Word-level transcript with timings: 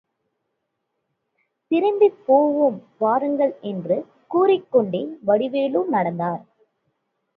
திரும்பிப் 1.71 2.17
போவோம் 2.25 2.79
வாருங்கள் 2.97 3.53
என்று 3.61 3.97
கூறிக்கொண்டே 4.27 5.03
வடிவேலு 5.21 5.81
நடந்தார். 5.89 6.41